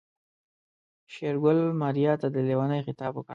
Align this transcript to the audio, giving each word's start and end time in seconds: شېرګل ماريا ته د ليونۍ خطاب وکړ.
شېرګل 1.13 1.59
ماريا 1.81 2.13
ته 2.21 2.27
د 2.35 2.37
ليونۍ 2.47 2.79
خطاب 2.87 3.13
وکړ. 3.15 3.29